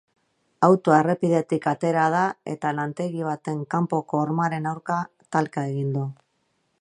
Autoa 0.67 0.95
errepidetik 1.01 1.67
atera 1.71 2.05
da 2.15 2.23
eta 2.53 2.71
lantegi 2.79 3.27
baten 3.27 3.61
kanpoko 3.75 4.23
hormaren 4.23 4.69
aurka 4.73 5.01
talka 5.37 5.71
egin 5.75 5.97
du. 5.99 6.09